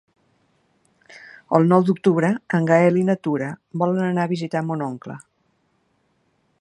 [1.57, 3.51] El nou d'octubre en Gaël i na Tura
[3.83, 5.19] volen anar a visitar mon oncle.